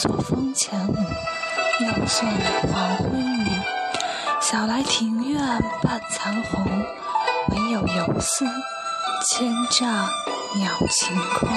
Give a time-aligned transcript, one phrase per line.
[0.00, 0.94] 落花已作风前舞，
[1.80, 2.26] 又送
[2.72, 3.50] 黄昏雨。
[4.40, 5.38] 晓来庭院
[5.82, 6.64] 半残红，
[7.50, 8.46] 唯有游丝
[9.26, 10.08] 千丈
[10.54, 11.48] 鸟晴空。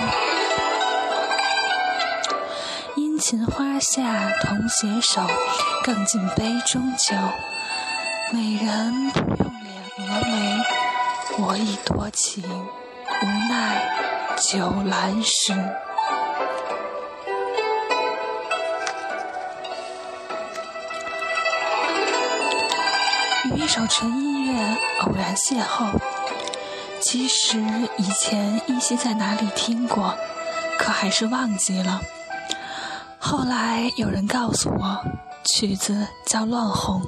[2.95, 5.21] 殷勤花下同携手，
[5.83, 7.15] 更尽杯中酒。
[8.31, 10.57] 美人不用敛蛾眉，
[11.37, 13.89] 我已多情，无奈
[14.37, 15.53] 酒阑时。
[23.63, 25.97] 一首纯音乐偶然邂逅，
[26.99, 27.63] 其实
[27.97, 30.13] 以前依稀在哪里听过，
[30.77, 32.01] 可还是忘记了。
[33.17, 35.01] 后来有人告诉我，
[35.45, 37.01] 曲子叫《乱红》，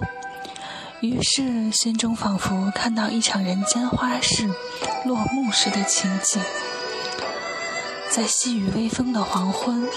[1.02, 4.50] 于是心中仿佛看到一场人间花事
[5.04, 6.42] 落幕时的情景。
[8.10, 9.90] 在细雨微风的黄昏，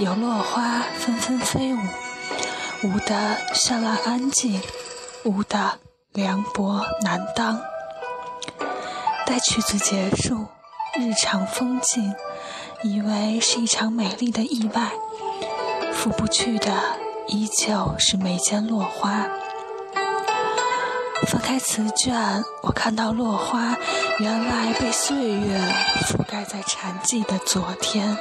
[0.00, 1.78] 有落花纷纷飞舞，
[2.82, 4.60] 舞得绚烂安静。
[5.24, 5.78] 舞的
[6.12, 7.60] 凉薄难当。
[9.26, 10.46] 待曲子结束，
[10.98, 12.14] 日常风景，
[12.82, 14.92] 以为是一场美丽的意外，
[15.94, 16.70] 拂不去的
[17.26, 19.26] 依旧是眉间落花。
[21.26, 23.74] 翻开词卷，我看到落花
[24.18, 25.58] 原来被岁月
[26.02, 28.14] 覆盖在禅寂的昨天。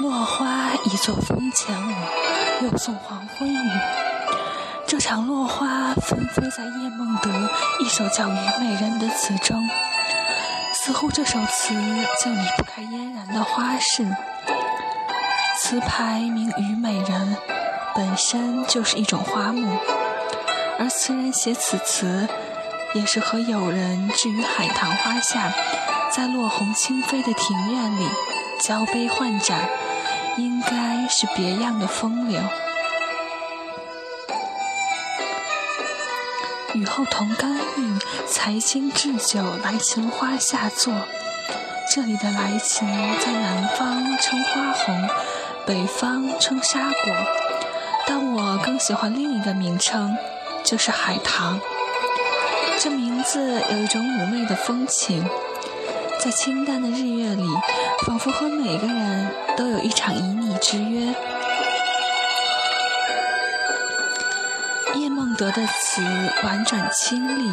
[0.00, 0.61] 落花
[0.92, 3.70] 一座风前舞，又送黄昏雨。
[4.86, 7.30] 这场落花纷飞在叶梦得
[7.80, 9.66] 一首叫《虞美人》的词中，
[10.74, 11.74] 似乎这首词
[12.22, 14.06] 就离不开嫣然的花事。
[15.62, 17.36] 词牌名《虞美人》，
[17.94, 19.78] 本身就是一种花木，
[20.78, 22.28] 而词人写此词，
[22.92, 25.54] 也是和友人置于海棠花下，
[26.10, 28.06] 在落红轻飞的庭院里
[28.60, 29.66] 交杯换盏。
[30.36, 32.40] 应该是别样的风流。
[36.74, 40.94] 雨后同甘玉，才经置酒来情花下坐。
[41.94, 42.88] 这里的来情，
[43.20, 45.08] 在南方称花红，
[45.66, 47.14] 北方称沙果，
[48.06, 50.16] 但我更喜欢另一个名称，
[50.64, 51.60] 就是海棠。
[52.78, 55.28] 这名字有一种妩媚的风情。
[56.22, 57.44] 在清淡的日月里，
[58.06, 61.12] 仿佛和每个人都有一场旖旎之约。
[64.94, 66.00] 叶梦得的词
[66.44, 67.50] 婉转清丽，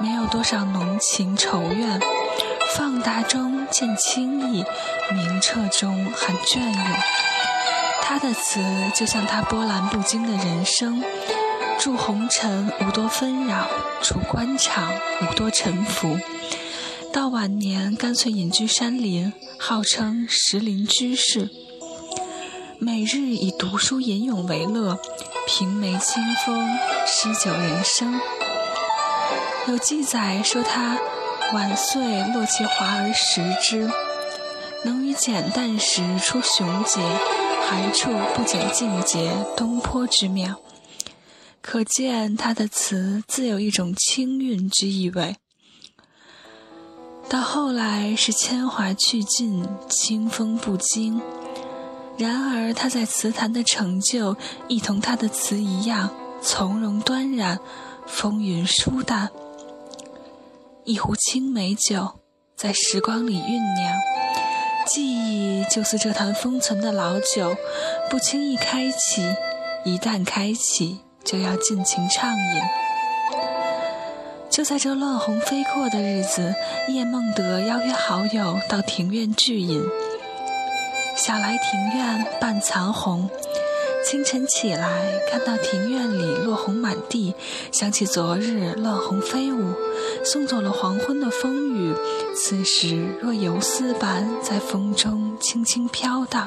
[0.00, 2.00] 没有多少浓情愁怨，
[2.74, 4.64] 放大中见清逸，
[5.12, 6.84] 明澈中含隽永。
[8.02, 8.60] 他的词
[8.92, 11.00] 就像他波澜不惊的人生，
[11.78, 13.68] 住红尘无多纷扰，
[14.02, 16.18] 处官场无多沉浮。
[17.14, 21.48] 到晚年，干脆隐居山林，号称石林居士。
[22.80, 24.98] 每日以读书吟咏为乐，
[25.46, 26.68] 平眉清风，
[27.06, 28.20] 诗酒人生。
[29.68, 30.98] 有记载说他
[31.52, 32.02] 晚岁
[32.32, 33.88] 落其华而食之，
[34.84, 37.00] 能于简淡时出雄杰，
[37.62, 40.60] 寒处不减境界，东坡之妙。
[41.62, 45.36] 可见他的词自有一种清韵之意味。
[47.28, 51.20] 到后来是铅华去尽，清风不惊。
[52.16, 54.36] 然而他在词坛的成就，
[54.68, 56.10] 亦同他的词一样
[56.40, 57.58] 从容端然，
[58.06, 59.30] 风云舒淡。
[60.84, 62.20] 一壶青梅酒，
[62.56, 63.98] 在时光里酝酿，
[64.86, 67.56] 记忆就似这坛封存的老酒，
[68.10, 69.22] 不轻易开启，
[69.84, 72.62] 一旦开启，就要尽情畅饮。
[74.54, 76.54] 就在这乱红飞过的日子，
[76.86, 79.82] 叶梦得邀约好友到庭院聚饮。
[81.16, 83.28] 晓来庭院半残红，
[84.08, 84.88] 清晨起来
[85.28, 87.34] 看到庭院里落红满地，
[87.72, 89.74] 想起昨日乱红飞舞，
[90.24, 91.92] 送走了黄昏的风雨，
[92.36, 96.46] 此时若游丝般在风中轻轻飘荡。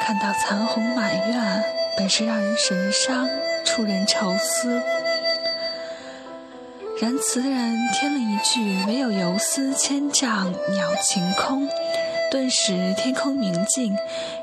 [0.00, 1.64] 看到残红满院，
[1.98, 3.28] 本是让人神伤，
[3.64, 4.80] 触人愁思。
[6.98, 11.68] 然词人添了一句“唯有游丝千丈鸟晴空”，
[12.32, 13.94] 顿时天空明净，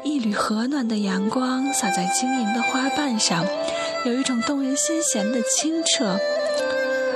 [0.04, 3.44] 一缕和暖的阳光洒在晶莹的花瓣上，
[4.06, 6.20] 有一种动人心弦的清澈，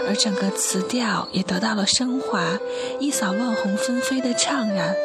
[0.08, 2.44] 而整个词调也得到了升华，
[3.00, 4.96] 一扫乱红纷飞的怅然。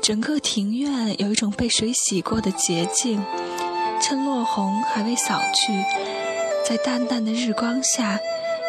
[0.00, 3.20] 整个庭院有一种被水洗过的洁净，
[4.00, 5.72] 趁落红还未扫去。
[6.68, 8.20] 在淡淡的日光下，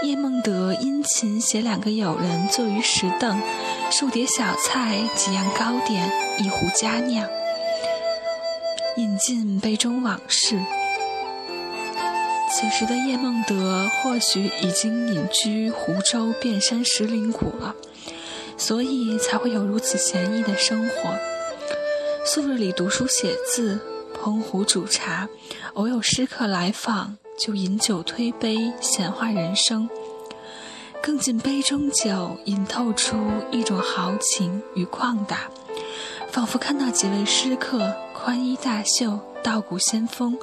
[0.03, 3.41] 叶梦得殷勤携两个友人坐于石凳，
[3.91, 7.27] 数碟小菜，几样糕点，一壶佳酿，
[8.95, 10.57] 饮尽杯中往事。
[12.53, 17.75] 此时的叶梦得或许已经隐居湖州遍山石林谷了，
[18.57, 21.17] 所以才会有如此闲逸的生活。
[22.25, 23.77] 素日里读书写字，
[24.15, 25.27] 烹壶煮茶，
[25.73, 27.17] 偶有诗客来访。
[27.39, 29.89] 就饮酒推杯，闲话人生。
[31.01, 33.15] 更尽杯中酒，饮透出
[33.49, 35.49] 一种豪情与旷达，
[36.29, 40.37] 仿佛看到几位诗客宽衣大袖，道骨仙风，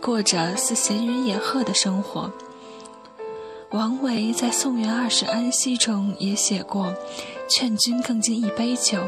[0.00, 2.32] 过着似闲云野鹤的生活。
[3.72, 6.94] 王维在《宋元二使安西》中也写过
[7.50, 8.98] ：“劝君更尽一杯酒。”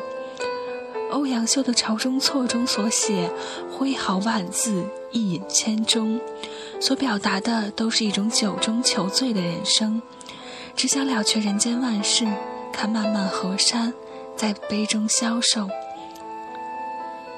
[1.11, 3.31] 欧阳修的《朝中错》中所写
[3.73, 6.21] “挥毫万字，一饮千钟”，
[6.81, 10.01] 所表达的都是一种酒中求醉的人生，
[10.75, 12.27] 只想了却人间万事，
[12.73, 13.93] 看漫漫河山，
[14.35, 15.69] 在杯中消受。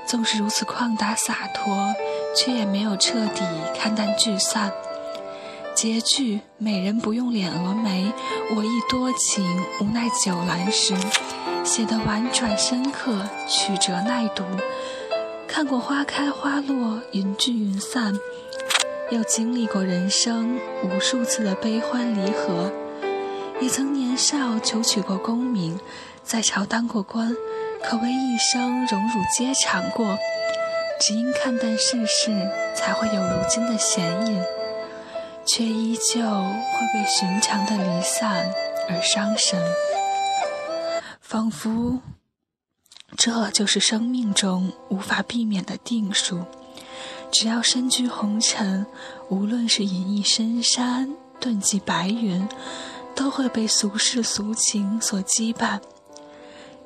[0.06, 1.94] 纵是如此旷达洒脱，
[2.36, 3.42] 却也没有彻底
[3.78, 4.72] 看淡聚散。
[5.74, 8.12] 结句“美人不用敛蛾眉，
[8.54, 9.44] 我亦多情，
[9.80, 10.94] 无奈酒阑时”。
[11.64, 14.44] 写得婉转深刻，曲折耐读。
[15.46, 18.18] 看过花开花落，云聚云散，
[19.10, 22.72] 又经历过人生无数次的悲欢离合，
[23.60, 25.78] 也曾年少求取过功名，
[26.22, 27.36] 在朝当过官，
[27.82, 30.16] 可谓一生荣辱皆尝过。
[31.00, 34.42] 只因看淡世事，才会有如今的闲饮，
[35.44, 38.50] 却依旧会为寻常的离散
[38.88, 39.60] 而伤神。
[41.20, 42.00] 仿佛，
[43.16, 46.44] 这就是生命中无法避免的定数。
[47.32, 48.86] 只要身居红尘，
[49.30, 52.46] 无论是隐逸深山、遁迹白云，
[53.16, 55.80] 都会被俗世俗情所羁绊。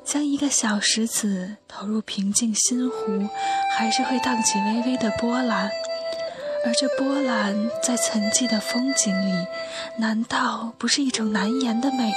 [0.04, 3.28] 将一个小石子投入平静心湖，
[3.76, 5.68] 还是会荡起微微的波澜。
[6.64, 9.46] 而这波澜在沉寂的风景里，
[9.98, 12.14] 难道不是一种难言的美丽？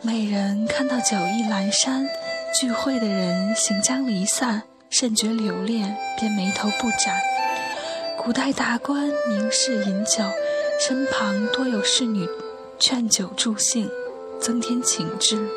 [0.00, 2.08] 美人看到酒意阑珊，
[2.58, 4.62] 聚会的人行将离散，
[4.98, 7.14] 甚觉留恋，便眉头不展。
[8.16, 10.24] 古代达官名士饮酒，
[10.80, 12.28] 身旁多有侍女
[12.80, 13.88] 劝酒助兴，
[14.40, 15.48] 增添情致。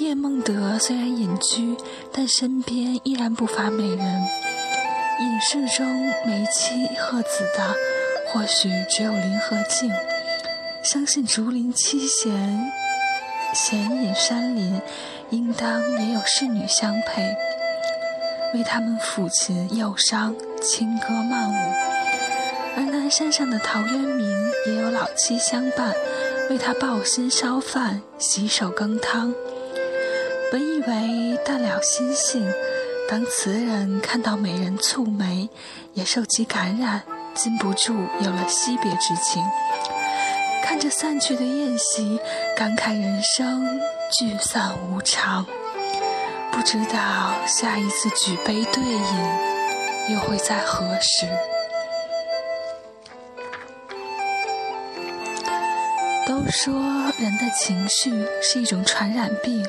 [0.00, 1.76] 叶梦得虽然隐居，
[2.10, 4.22] 但身边依然不乏美人。
[5.20, 5.86] 隐士中
[6.26, 7.76] 眉妻鹤子的，
[8.32, 9.92] 或许只有林和靖。
[10.82, 12.72] 相信竹林七贤，
[13.54, 14.80] 闲隐山林，
[15.32, 17.34] 应当也有侍女相陪，
[18.52, 21.54] 为他们抚琴诱伤，轻歌曼舞；
[22.76, 25.94] 而南山上的陶渊明，也有老妻相伴，
[26.50, 29.34] 为他抱薪烧饭，洗手羹汤。
[30.52, 32.46] 本以为淡了心性，
[33.08, 35.48] 当词人看到美人蹙眉，
[35.94, 37.00] 也受其感染，
[37.34, 39.42] 禁不住有了惜别之情。
[40.82, 42.18] 这散去的宴席，
[42.56, 43.80] 感慨人生
[44.18, 45.46] 聚散无常。
[46.50, 51.28] 不知道下一次举杯对饮，又会在何时？
[56.26, 56.74] 都说
[57.16, 59.64] 人的情绪是一种传染病，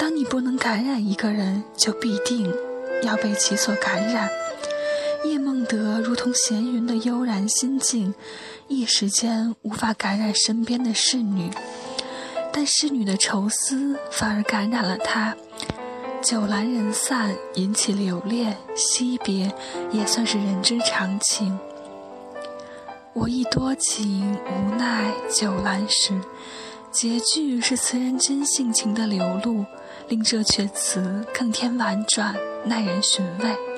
[0.00, 2.52] 当你不能感染一个人，就必定
[3.04, 4.28] 要被其所感染。
[5.24, 8.12] 叶梦得如同闲云的悠然心境。
[8.66, 11.50] 一时间无法感染身边的侍女，
[12.52, 15.36] 但侍女的愁思反而感染了他。
[16.22, 19.52] 酒阑人散，引起留恋惜别，
[19.90, 21.58] 也算是人之常情。
[23.12, 26.18] 我亦多情，无奈酒阑时。
[26.90, 29.66] 结句是词人真性情的流露，
[30.08, 33.73] 令这阙词更添婉转，耐人寻味。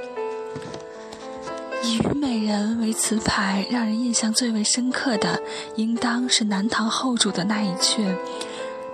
[1.86, 5.40] 以虞美人为词牌，让人印象最为深刻的，
[5.76, 8.12] 应当是南唐后主的那一阙，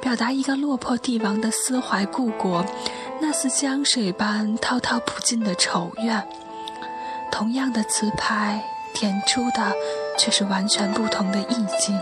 [0.01, 2.65] 表达一个落魄帝王的思怀故国，
[3.21, 6.23] 那似江水般滔滔不尽的愁怨。
[7.31, 9.73] 同样的词牌，填出的
[10.19, 11.99] 却是完全不同的意境。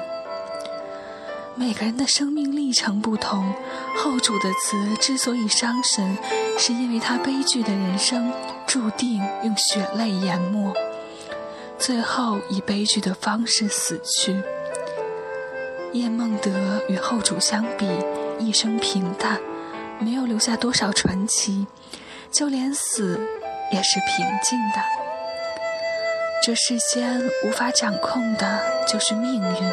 [1.57, 3.53] 每个人的生命历程不同，
[3.97, 6.17] 后主的词之所以伤神，
[6.59, 8.33] 是因为他悲剧的人生
[8.67, 10.73] 注定用血泪淹没，
[11.79, 14.43] 最后以悲剧的方式死去。
[15.93, 17.87] 叶梦得与后主相比，
[18.39, 19.39] 一生平淡，
[19.99, 21.67] 没有留下多少传奇，
[22.31, 23.21] 就连死
[23.73, 24.81] 也是平静的。
[26.43, 29.73] 这世间无法掌控的就是命运，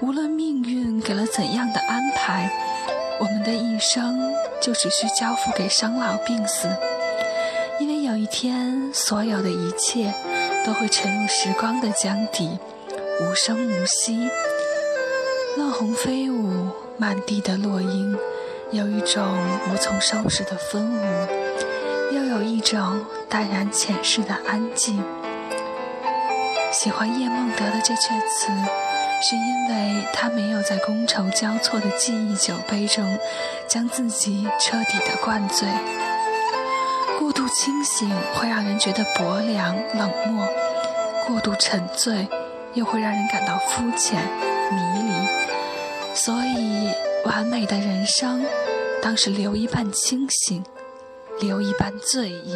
[0.00, 2.50] 无论命运给了怎样的安排，
[3.18, 6.68] 我们的一生就只需交付给生老病死。
[7.80, 10.14] 因为有一天，所有的一切
[10.64, 12.58] 都会沉入时光的江底，
[13.20, 14.30] 无声无息。
[15.56, 18.16] 乱红飞舞，满地的落英，
[18.70, 19.36] 有一种
[19.72, 25.02] 无从收拾的风舞，又有一种淡然浅逝的安静。
[26.70, 28.48] 喜欢叶梦得的这阙词，
[29.20, 33.18] 是因为他没有在觥筹交错的记忆酒杯中，
[33.66, 35.68] 将自己彻底的灌醉。
[37.18, 40.48] 过度清醒会让人觉得薄凉冷漠，
[41.26, 42.28] 过度沉醉
[42.74, 44.22] 又会让人感到肤浅
[44.70, 46.14] 迷离。
[46.14, 46.90] 所以，
[47.24, 48.44] 完美的人生，
[49.02, 50.64] 当是留一半清醒，
[51.40, 52.54] 留一半醉意。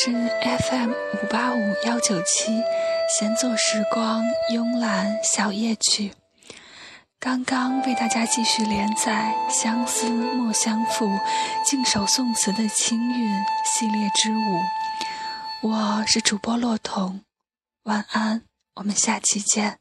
[0.00, 2.62] 是 FM 五八五幺九七，
[3.18, 6.12] 闲坐时光，慵懒小夜曲。
[7.18, 11.06] 刚刚为大家继续连载《相思莫相负》
[11.64, 17.22] 静守宋词的清韵系列之五，我是主播洛彤，
[17.82, 18.44] 晚安，
[18.76, 19.80] 我们下期见。